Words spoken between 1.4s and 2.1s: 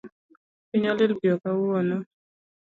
kawuono